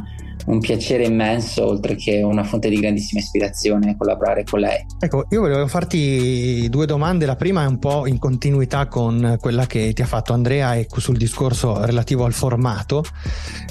un 0.47 0.61
piacere 0.61 1.05
immenso, 1.05 1.67
oltre 1.67 1.95
che 1.97 2.23
una 2.23 2.45
fonte 2.45 2.69
di 2.69 2.77
grandissima 2.77 3.21
ispirazione 3.21 3.97
collaborare 3.97 4.45
con 4.45 4.61
lei. 4.61 4.85
Ecco, 4.99 5.27
io 5.31 5.41
volevo 5.41 5.67
farti 5.67 6.69
due 6.69 6.87
domande. 6.87 7.27
La 7.27 7.37
prima 7.37 7.65
è 7.65 7.67
un 7.67 7.79
po' 7.79 8.07
in 8.07 8.19
continuità 8.19 8.87
con 8.87 9.37
quella 9.41 9.67
che 9.67 9.93
ti 9.93 10.03
ha 10.03 10.07
fatto 10.07 10.33
Andrea 10.33 10.75
e 10.75 10.87
sul 10.97 11.17
discorso 11.17 11.85
relativo 11.85 12.25
al 12.25 12.33
formato. 12.33 13.05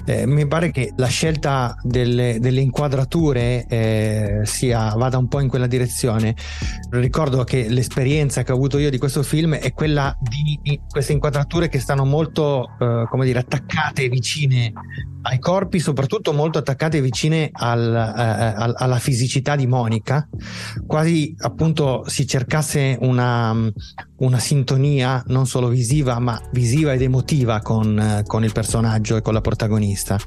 Eh, 0.06 0.26
mi 0.28 0.46
pare 0.48 0.72
che 0.72 0.94
la 0.98 1.08
scelta 1.08 1.76
delle, 1.82 2.38
delle 2.40 2.62
inquadrature 2.62 3.66
eh, 3.68 4.42
sia, 4.44 4.94
vada 4.96 5.18
un 5.18 5.28
po' 5.28 5.40
in 5.40 5.48
quella 5.48 5.68
direzione. 5.68 6.36
Ricordo 6.92 7.44
che 7.44 7.68
l'esperienza 7.70 8.44
che 8.44 8.52
ho 8.52 8.56
avuto 8.56 8.78
io 8.78 8.90
di 8.90 8.98
questo 8.98 9.24
film 9.24 9.56
è 9.56 9.74
quella 9.74 10.16
di 10.20 10.80
queste 10.88 11.14
inquadrature 11.14 11.70
che 11.70 11.80
stanno 11.80 12.06
molto, 12.06 12.70
eh, 12.80 13.06
come 13.10 13.26
dire, 13.26 13.40
attaccate 13.40 14.08
vicine 14.10 14.72
ai 15.24 15.40
corpi, 15.40 15.80
soprattutto 15.80 16.34
molto 16.34 16.60
attaccate 16.60 16.65
vicine 17.02 17.50
al, 17.52 17.94
eh, 17.94 18.62
al, 18.62 18.74
alla 18.76 18.98
fisicità 18.98 19.56
di 19.56 19.68
Monica, 19.68 20.28
quasi 20.88 21.36
appunto 21.40 22.04
si 22.08 22.26
cercasse 22.28 22.98
una, 23.02 23.56
una 24.18 24.40
sintonia 24.40 25.24
non 25.28 25.46
solo 25.46 25.68
visiva, 25.68 26.20
ma 26.20 26.40
visiva 26.52 26.94
ed 26.94 27.02
emotiva 27.02 27.60
con, 27.60 28.24
con, 28.26 28.44
il 28.44 28.52
personaggio 28.52 29.18
e 29.18 29.22
con 29.22 29.34
la 29.34 29.42
protagonista. 29.42 30.18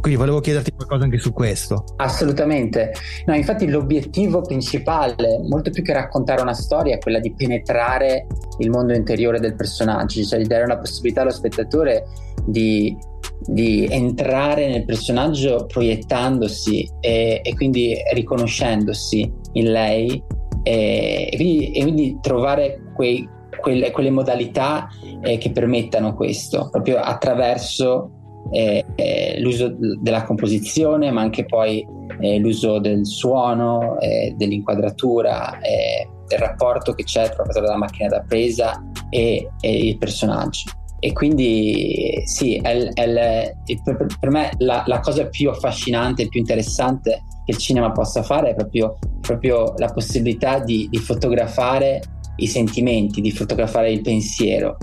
Quindi 0.00 0.18
volevo 0.18 0.40
chiederti 0.40 0.72
qualcosa 0.72 1.04
anche 1.04 1.18
su 1.18 1.32
questo. 1.32 1.84
Assolutamente. 1.96 2.92
No, 3.26 3.34
infatti 3.34 3.68
l'obiettivo 3.68 4.42
principale, 4.42 5.40
molto 5.48 5.70
più 5.70 5.82
che 5.82 5.92
raccontare 5.92 6.42
una 6.42 6.54
storia, 6.54 6.94
è 6.94 6.98
quella 6.98 7.20
di 7.20 7.32
penetrare 7.32 8.26
il 8.58 8.70
mondo 8.70 8.94
interiore 8.94 9.40
del 9.40 9.54
personaggio, 9.54 10.22
cioè 10.22 10.38
di 10.38 10.46
dare 10.46 10.66
la 10.66 10.78
possibilità 10.78 11.22
allo 11.22 11.30
spettatore 11.30 12.04
di 12.44 12.96
di 13.44 13.86
entrare 13.88 14.68
nel 14.68 14.84
personaggio 14.84 15.66
proiettandosi 15.66 16.88
e, 17.00 17.40
e 17.42 17.54
quindi 17.54 17.94
riconoscendosi 18.12 19.32
in 19.52 19.72
lei 19.72 20.22
e, 20.62 21.28
e, 21.30 21.36
quindi, 21.36 21.70
e 21.70 21.82
quindi, 21.82 22.18
trovare 22.20 22.80
quei, 22.94 23.28
quelle, 23.60 23.90
quelle, 23.90 24.10
modalità 24.10 24.88
eh, 25.22 25.38
che 25.38 25.50
permettano 25.50 26.14
questo 26.14 26.68
proprio 26.70 26.98
attraverso 26.98 28.10
eh, 28.50 28.84
eh, 28.94 29.40
l'uso 29.40 29.76
della 30.00 30.24
composizione 30.24 31.10
ma 31.10 31.20
anche 31.20 31.44
poi 31.44 31.86
eh, 32.20 32.38
l'uso 32.38 32.78
del 32.78 33.06
suono 33.06 33.98
eh, 34.00 34.34
dell'inquadratura 34.36 35.58
eh, 35.60 36.08
del 36.26 36.38
rapporto 36.38 36.92
che 36.92 37.04
c'è 37.04 37.30
tra 37.30 37.44
la 37.60 37.76
macchina 37.76 38.08
da 38.08 38.24
presa 38.26 38.82
e, 39.10 39.50
e 39.60 39.86
il 39.86 39.98
personaggio 39.98 40.77
e 41.00 41.12
quindi 41.12 42.22
sì, 42.24 42.56
è, 42.56 42.76
è, 42.92 43.54
per, 43.84 44.06
per, 44.18 44.30
me 44.30 44.50
la, 44.58 44.82
la, 44.86 45.00
cosa 45.00 45.26
più 45.26 45.48
affascinante 45.50 46.22
e 46.22 46.28
più 46.28 46.40
interessante 46.40 47.22
che 47.44 47.52
il 47.52 47.56
cinema 47.56 47.92
possa 47.92 48.22
fare 48.22 48.50
è 48.50 48.54
proprio, 48.54 48.98
proprio 49.20 49.74
la 49.76 49.92
possibilità 49.92 50.58
di, 50.58 50.88
di, 50.90 50.98
fotografare 50.98 52.02
i 52.36 52.48
sentimenti, 52.48 53.20
di 53.20 53.30
fotografare 53.30 53.92
il 53.92 54.02
pensiero. 54.02 54.76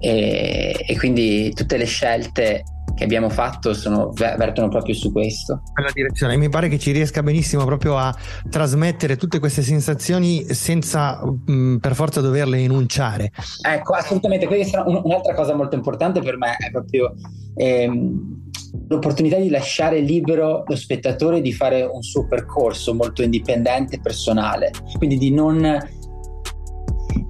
E, 0.00 0.74
e 0.84 0.98
quindi 0.98 1.52
tutte 1.54 1.76
le 1.76 1.84
scelte 1.84 2.64
che 2.94 3.04
abbiamo 3.04 3.28
fatto 3.28 3.74
sono, 3.74 4.10
vertono 4.12 4.68
proprio 4.68 4.94
su 4.94 5.12
questo. 5.12 5.62
Quella 5.72 5.90
direzione. 5.92 6.36
Mi 6.36 6.48
pare 6.48 6.68
che 6.68 6.78
ci 6.78 6.92
riesca 6.92 7.22
benissimo 7.22 7.64
proprio 7.64 7.96
a 7.96 8.14
trasmettere 8.48 9.16
tutte 9.16 9.38
queste 9.38 9.62
sensazioni 9.62 10.52
senza 10.52 11.20
mh, 11.24 11.76
per 11.76 11.94
forza 11.94 12.20
doverle 12.20 12.58
enunciare. 12.58 13.30
Ecco, 13.66 13.94
assolutamente. 13.94 14.46
Un'altra 14.46 15.34
cosa 15.34 15.54
molto 15.54 15.74
importante 15.74 16.20
per 16.20 16.36
me, 16.36 16.56
è 16.56 16.70
proprio 16.70 17.14
ehm, 17.56 18.50
l'opportunità 18.88 19.36
di 19.36 19.50
lasciare 19.50 20.00
libero 20.00 20.64
lo 20.66 20.76
spettatore 20.76 21.40
di 21.40 21.52
fare 21.52 21.82
un 21.82 22.02
suo 22.02 22.26
percorso 22.26 22.94
molto 22.94 23.22
indipendente 23.22 23.96
e 23.96 24.00
personale, 24.00 24.70
quindi 24.98 25.18
di 25.18 25.30
non 25.30 25.60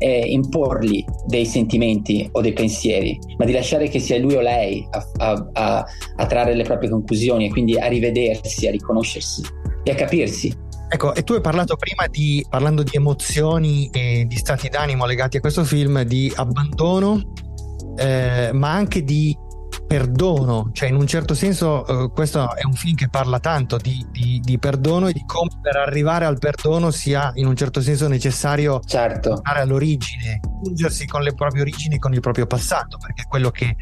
eh, 0.02 0.25
imporgli 0.26 1.04
dei 1.26 1.47
sentimenti 1.47 2.28
o 2.32 2.40
dei 2.40 2.52
pensieri, 2.52 3.16
ma 3.38 3.44
di 3.44 3.52
lasciare 3.52 3.88
che 3.88 4.00
sia 4.00 4.18
lui 4.18 4.35
o 4.35 4.40
lei 4.40 4.85
a, 4.90 5.06
a, 5.18 5.49
a, 5.52 5.85
a 6.16 6.26
trarre 6.26 6.54
le 6.54 6.64
proprie 6.64 6.90
conclusioni 6.90 7.47
e 7.47 7.50
quindi 7.50 7.78
a 7.78 7.87
rivedersi, 7.87 8.66
a 8.66 8.73
riconoscersi 8.73 9.42
e 9.85 9.90
a 9.92 9.94
capirsi. 9.94 10.52
Ecco, 10.88 11.14
e 11.14 11.23
tu 11.23 11.35
hai 11.35 11.40
parlato 11.40 11.76
prima 11.76 12.06
di, 12.09 12.44
parlando 12.50 12.82
di 12.82 12.90
emozioni 12.92 13.88
e 13.92 14.26
di 14.26 14.37
stati 14.37 14.68
d'animo 14.68 15.06
legati 15.06 15.37
a 15.37 15.40
questo 15.40 15.64
film, 15.64 16.02
di 16.02 16.30
abbandono, 16.35 17.32
eh, 17.97 18.50
ma 18.52 18.73
anche 18.73 19.02
di 19.04 19.35
perdono, 19.87 20.71
cioè 20.73 20.89
in 20.89 20.97
un 20.97 21.07
certo 21.07 21.35
senso 21.35 21.85
uh, 21.87 22.12
questo 22.12 22.55
è 22.55 22.65
un 22.65 22.73
film 22.73 22.95
che 22.95 23.09
parla 23.09 23.41
tanto 23.41 23.77
di, 23.77 24.05
di, 24.11 24.41
di, 24.43 24.59
perdono 24.59 25.09
e 25.09 25.12
di 25.12 25.23
come 25.27 25.51
per 25.61 25.77
arrivare 25.77 26.25
al 26.25 26.39
perdono 26.39 26.91
sia 26.91 27.31
in 27.35 27.47
un 27.47 27.55
certo 27.55 27.81
senso 27.81 28.09
necessario 28.09 28.81
certo. 28.85 29.33
andare 29.33 29.61
all'origine, 29.61 30.41
giungersi 30.62 31.07
con 31.07 31.23
le 31.23 31.35
proprie 31.35 31.62
origini, 31.62 31.99
con 31.99 32.15
il 32.15 32.21
proprio 32.21 32.47
passato, 32.47 32.97
perché 32.99 33.23
è 33.23 33.27
quello 33.27 33.51
che, 33.51 33.77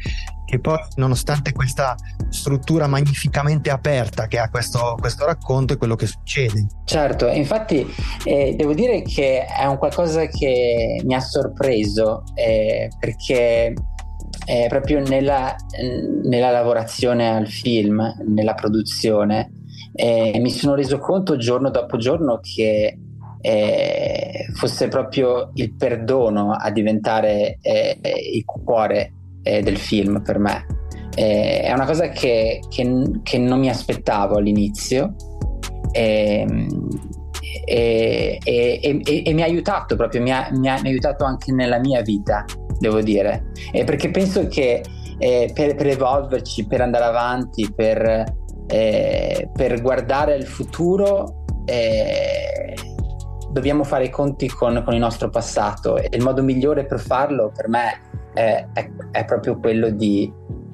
che 0.45 0.59
poi 0.59 0.77
nonostante 0.95 1.53
questa 1.53 1.95
struttura 2.29 2.87
magnificamente 2.87 3.69
aperta 3.69 4.27
che 4.27 4.37
ha 4.37 4.49
questo, 4.49 4.97
questo 4.99 5.25
racconto 5.25 5.73
è 5.73 5.77
quello 5.77 5.95
che 5.95 6.07
succede. 6.07 6.67
Certo, 6.83 7.27
infatti 7.27 7.87
eh, 8.25 8.55
devo 8.57 8.73
dire 8.73 9.01
che 9.01 9.45
è 9.45 9.65
un 9.65 9.77
qualcosa 9.77 10.25
che 10.25 11.01
mi 11.05 11.13
ha 11.13 11.21
sorpreso 11.21 12.23
eh, 12.35 12.89
perché 12.99 13.73
eh, 14.51 14.67
proprio 14.67 14.99
nella, 14.99 15.55
nella, 16.23 16.51
lavorazione 16.51 17.29
al 17.33 17.47
film, 17.47 18.01
nella 18.27 18.53
produzione, 18.53 19.49
eh, 19.93 20.37
mi 20.41 20.49
sono 20.49 20.75
reso 20.75 20.97
conto 20.97 21.37
giorno 21.37 21.69
dopo 21.69 21.95
giorno 21.95 22.41
che 22.41 22.97
eh, 23.39 24.45
fosse 24.53 24.89
proprio 24.89 25.51
il 25.53 25.73
perdono 25.75 26.51
a 26.51 26.69
diventare 26.69 27.59
eh, 27.61 27.97
il 28.33 28.43
cuore 28.43 29.13
eh, 29.41 29.61
del 29.61 29.77
film 29.77 30.21
per 30.21 30.37
me. 30.37 30.65
Eh, 31.15 31.61
è 31.61 31.71
una 31.71 31.85
cosa 31.85 32.09
che, 32.09 32.59
che, 32.67 33.03
che, 33.23 33.37
non 33.37 33.57
mi 33.57 33.69
aspettavo 33.69 34.35
all'inizio. 34.35 35.15
Ehm, 35.93 36.67
e, 37.65 38.37
e, 38.43 38.79
e, 38.81 39.23
e, 39.25 39.33
mi 39.33 39.41
ha 39.43 39.45
aiutato 39.45 39.95
proprio, 39.95 40.21
mi 40.21 40.31
ha, 40.31 40.49
mi 40.51 40.67
ha, 40.67 40.75
aiutato 40.75 41.23
anche 41.23 41.53
nella 41.53 41.79
mia 41.79 42.01
vita 42.01 42.43
devo 42.81 43.01
dire, 43.01 43.51
eh, 43.71 43.83
perché 43.83 44.09
penso 44.09 44.47
che 44.47 44.83
eh, 45.17 45.51
per, 45.53 45.75
per, 45.75 45.87
evolverci, 45.87 46.65
per 46.65 46.81
andare 46.81 47.05
avanti, 47.05 47.71
per, 47.73 48.33
eh, 48.67 49.49
per 49.53 49.81
guardare 49.81 50.35
il 50.35 50.47
futuro, 50.47 51.45
eh, 51.65 52.73
dobbiamo 53.51 53.83
fare 53.83 54.05
i 54.05 54.09
conti 54.09 54.47
con, 54.47 54.81
con, 54.83 54.93
il 54.93 54.99
nostro 54.99 55.29
passato 55.29 55.97
e 55.97 56.09
il 56.11 56.23
modo 56.23 56.41
migliore 56.41 56.85
per 56.85 56.99
farlo 56.99 57.51
per 57.53 57.67
me 57.67 58.01
è, 58.33 58.65
è, 58.73 58.89
è 59.11 59.25
proprio 59.25 59.59
quello 59.59 59.89
di 59.89 60.31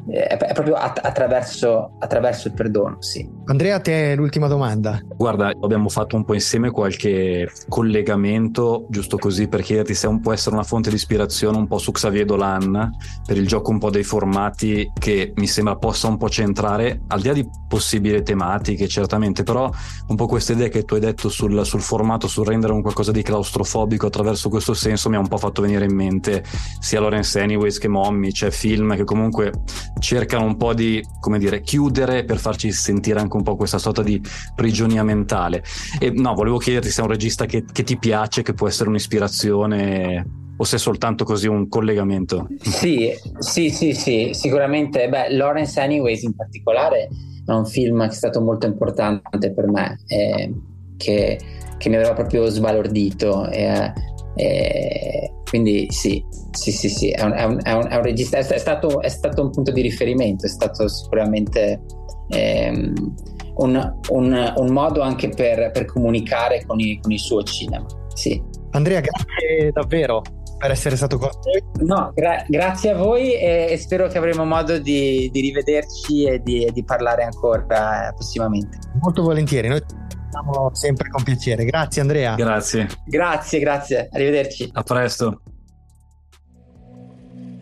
è, 0.09 0.37
proprio 0.53 0.75
attraverso, 0.75 1.95
attraverso, 1.99 2.47
il 2.47 2.53
perdono, 2.53 3.01
sì. 3.01 3.36
Andrea, 3.49 3.75
a 3.75 3.79
te 3.79 4.13
l'ultima 4.13 4.47
domanda. 4.47 4.99
Guarda, 5.15 5.53
abbiamo 5.61 5.87
fatto 5.87 6.17
un 6.17 6.25
po' 6.25 6.33
insieme 6.33 6.69
qualche 6.69 7.49
collegamento, 7.69 8.85
giusto 8.89 9.17
così 9.17 9.47
per 9.47 9.61
chiederti 9.61 9.93
se 9.93 10.05
un, 10.05 10.19
può 10.19 10.33
essere 10.33 10.55
una 10.55 10.65
fonte 10.65 10.89
di 10.89 10.95
ispirazione 10.95 11.57
un 11.57 11.65
po' 11.65 11.77
su 11.77 11.93
Xavier 11.93 12.25
Dolan, 12.25 12.91
per 13.25 13.37
il 13.37 13.47
gioco 13.47 13.71
un 13.71 13.79
po' 13.79 13.89
dei 13.89 14.03
formati 14.03 14.91
che 14.99 15.31
mi 15.37 15.47
sembra 15.47 15.77
possa 15.77 16.09
un 16.09 16.17
po' 16.17 16.27
centrare, 16.27 17.03
al 17.07 17.21
di 17.21 17.27
là 17.27 17.33
di 17.33 17.49
possibili 17.69 18.21
tematiche 18.21 18.85
certamente, 18.89 19.43
però 19.43 19.71
un 20.07 20.15
po' 20.17 20.27
queste 20.27 20.51
idee 20.51 20.67
che 20.67 20.83
tu 20.83 20.95
hai 20.95 20.99
detto 20.99 21.29
sul, 21.29 21.65
sul 21.65 21.81
formato, 21.81 22.27
sul 22.27 22.45
rendere 22.45 22.73
un 22.73 22.81
qualcosa 22.81 23.13
di 23.13 23.21
claustrofobico 23.21 24.07
attraverso 24.07 24.49
questo 24.49 24.73
senso 24.73 25.09
mi 25.09 25.15
ha 25.15 25.19
un 25.19 25.27
po' 25.29 25.37
fatto 25.37 25.61
venire 25.61 25.85
in 25.85 25.95
mente 25.95 26.43
sia 26.81 26.99
Lawrence 26.99 27.39
Anyways 27.39 27.77
che 27.77 27.87
Mommy, 27.87 28.33
cioè 28.33 28.51
film 28.51 28.93
che 28.97 29.05
comunque 29.05 29.53
cercano 29.99 30.43
un 30.43 30.57
po' 30.57 30.73
di, 30.73 31.01
come 31.21 31.39
dire, 31.39 31.61
chiudere 31.61 32.25
per 32.25 32.39
farci 32.39 32.73
sentire 32.73 33.21
anche 33.21 33.35
un 33.37 33.43
po' 33.43 33.55
questa 33.55 33.77
sorta 33.77 34.03
di 34.03 34.21
prigionia 34.55 35.03
mentale. 35.03 35.63
E 35.99 36.11
no, 36.11 36.33
volevo 36.33 36.57
chiederti 36.57 36.89
se 36.89 37.01
è 37.01 37.03
un 37.03 37.11
regista 37.11 37.45
che, 37.45 37.63
che 37.71 37.83
ti 37.83 37.97
piace, 37.97 38.41
che 38.41 38.53
può 38.53 38.67
essere 38.67 38.89
un'ispirazione 38.89 40.45
o 40.59 40.63
se 40.63 40.77
è 40.77 40.79
soltanto 40.79 41.23
così 41.23 41.47
un 41.47 41.69
collegamento? 41.69 42.47
Sì, 42.61 43.13
sì, 43.39 43.69
sì, 43.69 43.93
sì, 43.93 44.29
sicuramente. 44.33 45.07
Beh, 45.07 45.33
Lawrence 45.35 45.79
Anyways 45.79 46.23
in 46.23 46.35
particolare 46.35 47.07
è 47.45 47.51
un 47.51 47.65
film 47.65 48.01
che 48.01 48.11
è 48.11 48.15
stato 48.15 48.41
molto 48.41 48.65
importante 48.65 49.53
per 49.53 49.67
me, 49.67 49.99
eh, 50.07 50.53
che, 50.97 51.39
che, 51.77 51.89
mi 51.89 51.95
aveva 51.95 52.13
proprio 52.13 52.47
sbalordito. 52.47 53.47
Eh, 53.49 53.93
eh, 54.35 55.31
quindi 55.49 55.87
sì, 55.89 56.23
sì, 56.51 56.71
sì, 56.71 56.89
sì, 56.89 57.09
è 57.09 57.23
un, 57.23 57.33
è 57.33 57.43
un, 57.43 57.59
è 57.61 57.95
un, 57.95 58.01
regista, 58.01 58.37
è 58.37 58.57
stato, 58.57 59.01
è 59.01 59.09
stato, 59.09 59.43
un 59.43 59.51
punto 59.51 59.71
di 59.71 59.81
riferimento, 59.81 60.45
è 60.45 60.49
stato 60.49 60.87
sicuramente 60.87 61.81
ehm, 62.29 63.15
un, 63.57 63.93
un, 64.09 64.71
modo 64.71 65.01
anche 65.01 65.29
per, 65.29 65.71
per 65.71 65.85
comunicare 65.85 66.63
con, 66.65 66.79
i, 66.79 66.99
con, 67.01 67.11
il 67.11 67.19
suo 67.19 67.43
cinema. 67.43 67.85
Sì. 68.13 68.41
Andrea, 68.71 68.99
grazie 68.99 69.71
davvero 69.71 70.21
per 70.57 70.71
essere 70.71 70.95
stato 70.95 71.17
con 71.17 71.29
noi. 71.43 71.85
No, 71.87 72.11
gra- 72.13 72.43
grazie 72.47 72.91
a 72.91 72.95
voi 72.95 73.33
e, 73.33 73.67
e, 73.69 73.77
spero 73.77 74.07
che 74.07 74.17
avremo 74.17 74.43
modo 74.43 74.77
di, 74.79 75.29
di 75.31 75.41
rivederci 75.41 76.25
e 76.25 76.41
di, 76.41 76.67
di, 76.73 76.83
parlare 76.83 77.23
ancora 77.23 78.11
prossimamente. 78.13 78.77
Molto 79.01 79.21
volentieri, 79.21 79.67
noi 79.67 79.81
siamo 80.29 80.69
sempre 80.73 81.09
con 81.09 81.23
piacere. 81.23 81.63
Grazie 81.65 82.01
Andrea. 82.01 82.35
Grazie. 82.35 82.87
Grazie, 83.05 83.59
grazie. 83.59 84.09
Arrivederci. 84.11 84.69
A 84.73 84.83
presto. 84.83 85.41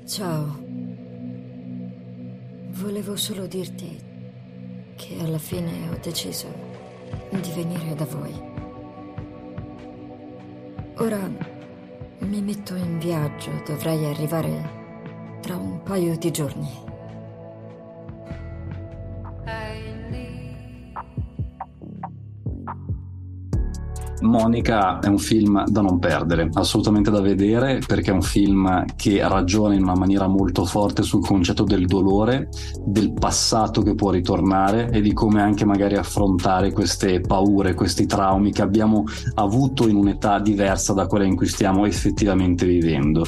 Ciao. 0.08 0.64
Volevo 2.72 3.16
solo 3.16 3.48
dirti 3.48 4.05
che 4.96 5.18
alla 5.20 5.38
fine 5.38 5.90
ho 5.90 5.98
deciso 6.02 6.48
di 7.30 7.52
venire 7.52 7.96
da 7.96 8.06
voi. 8.06 8.34
Ora 10.98 11.30
mi 12.20 12.42
metto 12.42 12.76
in 12.76 13.00
viaggio, 13.00 13.52
dovrei 13.66 14.06
arrivare 14.06 14.84
tra 15.42 15.58
un 15.58 15.84
paio 15.84 16.18
di 16.18 16.32
giorni. 16.32 16.85
Monica 24.36 25.00
è 25.00 25.08
un 25.08 25.18
film 25.18 25.64
da 25.66 25.80
non 25.80 25.98
perdere, 25.98 26.50
assolutamente 26.54 27.10
da 27.10 27.22
vedere 27.22 27.80
perché 27.86 28.12
è 28.12 28.14
un 28.14 28.22
film 28.22 28.84
che 28.98 29.26
ragiona 29.26 29.76
in 29.76 29.84
una 29.84 29.96
maniera 29.96 30.28
molto 30.28 30.66
forte 30.66 31.04
sul 31.04 31.26
concetto 31.26 31.64
del 31.64 31.86
dolore, 31.86 32.50
del 32.84 33.14
passato 33.14 33.82
che 33.82 33.96
può 33.96 34.12
ritornare 34.12 34.90
e 34.92 35.00
di 35.00 35.14
come 35.14 35.42
anche 35.42 35.64
magari 35.64 35.96
affrontare 35.96 36.74
queste 36.74 37.22
paure, 37.22 37.76
questi 37.76 38.06
traumi 38.06 38.52
che 38.52 38.62
abbiamo 38.62 39.06
avuto 39.36 39.88
in 39.88 39.96
un'età 39.96 40.40
diversa 40.40 40.92
da 40.92 41.08
quella 41.08 41.24
in 41.24 41.38
cui 41.38 41.48
stiamo 41.48 41.86
effettivamente 41.86 42.66
vivendo 42.66 43.26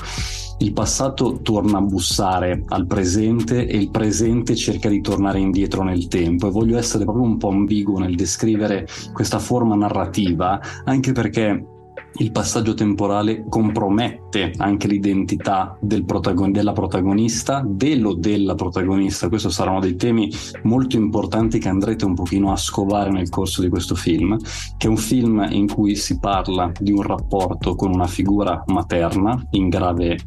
il 0.59 0.73
passato 0.73 1.39
torna 1.41 1.77
a 1.77 1.81
bussare 1.81 2.63
al 2.67 2.87
presente 2.87 3.67
e 3.67 3.77
il 3.77 3.91
presente 3.91 4.55
cerca 4.55 4.89
di 4.89 5.01
tornare 5.01 5.39
indietro 5.39 5.83
nel 5.83 6.07
tempo 6.07 6.47
e 6.47 6.51
voglio 6.51 6.77
essere 6.77 7.03
proprio 7.03 7.25
un 7.25 7.37
po' 7.37 7.49
ambiguo 7.49 7.99
nel 7.99 8.15
descrivere 8.15 8.87
questa 9.13 9.39
forma 9.39 9.75
narrativa 9.75 10.59
anche 10.83 11.11
perché 11.11 11.75
il 12.19 12.31
passaggio 12.31 12.73
temporale 12.73 13.45
compromette 13.47 14.53
anche 14.57 14.87
l'identità 14.87 15.77
del 15.79 16.03
protagon- 16.03 16.51
della 16.51 16.71
protagonista, 16.71 17.63
dello 17.63 18.13
della 18.13 18.55
protagonista. 18.55 19.29
Questo 19.29 19.49
saranno 19.49 19.79
dei 19.79 19.95
temi 19.95 20.31
molto 20.63 20.95
importanti 20.95 21.59
che 21.59 21.69
andrete 21.69 22.05
un 22.05 22.15
pochino 22.15 22.51
a 22.51 22.55
scovare 22.55 23.11
nel 23.11 23.29
corso 23.29 23.61
di 23.61 23.69
questo 23.69 23.93
film, 23.93 24.35
che 24.77 24.87
è 24.87 24.89
un 24.89 24.97
film 24.97 25.45
in 25.51 25.67
cui 25.67 25.95
si 25.95 26.17
parla 26.17 26.71
di 26.79 26.91
un 26.91 27.03
rapporto 27.03 27.75
con 27.75 27.93
una 27.93 28.07
figura 28.07 28.63
materna 28.67 29.39
in 29.51 29.69
grave 29.69 30.17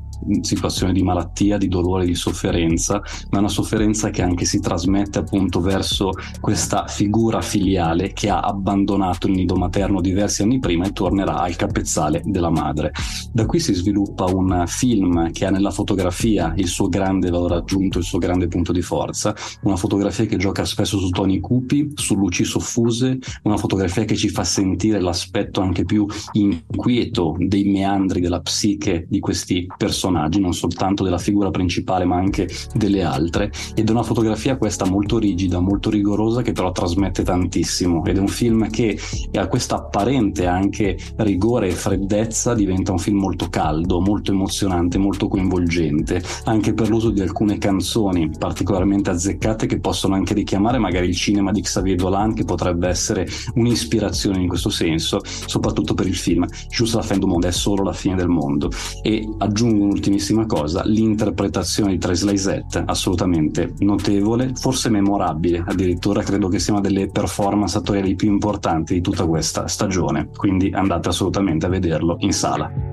situazione 0.42 0.92
di 0.92 1.02
malattia, 1.02 1.56
di 1.56 1.68
dolore, 1.68 2.04
di 2.04 2.14
sofferenza, 2.14 3.00
ma 3.30 3.38
una 3.38 3.48
sofferenza 3.48 4.11
che 4.11 4.22
anche 4.22 4.44
si 4.44 4.61
trasmette 4.61 5.18
appunto 5.18 5.61
verso 5.61 6.11
questa 6.40 6.87
figura 6.87 7.40
filiale 7.40 8.12
che 8.12 8.28
ha 8.28 8.40
abbandonato 8.40 9.26
il 9.26 9.35
nido 9.35 9.56
materno 9.56 10.00
diversi 10.00 10.42
anni 10.42 10.59
prima 10.59 10.87
e 10.87 10.92
tornerà 10.92 11.40
al 11.40 11.56
capezzale 11.56 12.22
della 12.24 12.50
madre. 12.50 12.92
Da 13.33 13.46
qui 13.46 13.61
si 13.61 13.74
sviluppa 13.74 14.24
un 14.24 14.64
film 14.66 15.30
che 15.33 15.46
ha 15.46 15.50
nella 15.50 15.70
fotografia 15.70 16.52
il 16.56 16.68
suo 16.68 16.88
grande 16.88 17.30
valore 17.30 17.56
aggiunto, 17.56 17.98
il 17.98 18.04
suo 18.04 18.18
grande 18.18 18.48
punto 18.48 18.72
di 18.72 18.83
forza, 18.83 19.35
una 19.62 19.76
fotografia 19.76 20.26
che 20.26 20.37
gioca 20.37 20.64
spesso 20.64 20.98
su 20.98 21.09
toni 21.11 21.40
cupi, 21.40 21.92
su 21.94 22.14
luci 22.14 22.44
soffuse, 22.44 23.18
una 23.44 23.56
fotografia 23.56 24.04
che 24.04 24.16
ci 24.16 24.28
fa 24.28 24.44
sentire 24.44 25.00
l'aspetto 25.00 25.61
anche 25.61 25.85
più 25.85 26.06
inquieto 26.33 27.37
dei 27.38 27.64
meandri 27.64 28.20
della 28.20 28.40
psiche 28.40 29.06
di 29.09 29.20
questi 29.20 29.66
personaggi 29.76 30.10
personaggi, 30.11 30.40
non 30.40 30.53
soltanto 30.53 31.05
della 31.05 31.18
figura 31.18 31.51
principale 31.51 32.05
ma 32.05 32.16
anche 32.16 32.49
delle 32.75 33.03
altre. 33.03 33.53
Ed 33.75 33.88
è 33.88 33.90
una 33.90 34.03
fotografia 34.03 34.57
questa 34.57 34.85
molto 34.85 35.18
rigida, 35.18 35.61
molto 35.61 35.90
rigorosa 35.90 36.42
che 36.42 36.53
però 36.53 36.73
trasmette 36.73 37.23
tantissimo. 37.23 38.05
Ed 38.05 38.16
è 38.16 38.20
un 38.20 38.29
film 38.29 38.68
che 38.68 38.99
a 39.35 39.46
questa 39.46 39.77
apparente 39.77 40.46
anche 40.46 40.99
rigore 41.16 41.68
e 41.68 41.73
freddezza 41.73 42.55
diventa 42.55 42.92
un 42.92 42.99
film 42.99 43.18
molto 43.18 43.49
caldo, 43.49 44.01
molto 44.01 44.33
emozionante, 44.33 44.99
molto 44.99 45.29
coinvolgente, 45.29 46.23
anche 46.44 46.75
per 46.75 46.88
l'uso 46.88 47.11
di 47.11 47.20
alcune 47.20 47.59
canzoni 47.59 48.31
particolarmente 48.37 49.11
azzeccate 49.11 49.66
che 49.66 49.79
possono 49.79 50.14
anche 50.14 50.35
richiamare 50.35 50.79
magari 50.79 51.09
il 51.09 51.16
cinema 51.16 51.53
di 51.53 51.61
Xavier 51.62 51.96
Dolan 51.96 52.35
che 52.35 52.44
potrebbe 52.44 52.88
essere 52.88 53.29
un'ispirazione 53.55 54.40
in 54.40 54.49
questo 54.49 54.70
senso, 54.70 55.20
soprattutto 55.25 55.94
per 55.94 56.07
il 56.07 56.16
film. 56.16 56.46
Just 56.68 56.94
la 56.94 57.03
fin 57.03 57.18
du 57.18 57.27
monde 57.27 57.49
è 57.49 57.53
solo 57.53 57.83
la 57.83 57.92
fine 57.92 58.16
del 58.16 58.29
mondo. 58.29 58.70
E 59.03 59.29
aggiungo 59.38 59.85
un 59.85 59.99
ultimissima 60.00 60.46
cosa, 60.46 60.82
l'interpretazione 60.84 61.92
di 61.92 61.98
Trace 61.98 62.24
Lysette, 62.24 62.82
assolutamente 62.86 63.74
notevole, 63.80 64.52
forse 64.54 64.88
memorabile, 64.88 65.62
addirittura 65.64 66.22
credo 66.22 66.48
che 66.48 66.58
sia 66.58 66.72
una 66.72 66.82
delle 66.82 67.08
performance 67.08 67.76
attoriali 67.76 68.16
più 68.16 68.30
importanti 68.30 68.94
di 68.94 69.00
tutta 69.02 69.26
questa 69.26 69.68
stagione, 69.68 70.30
quindi 70.34 70.70
andate 70.72 71.10
assolutamente 71.10 71.66
a 71.66 71.68
vederlo 71.68 72.16
in 72.20 72.32
sala. 72.32 72.89